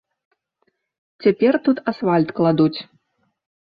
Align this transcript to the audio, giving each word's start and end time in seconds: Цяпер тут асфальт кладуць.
Цяпер 1.27 1.53
тут 1.69 1.77
асфальт 1.95 2.29
кладуць. 2.43 2.75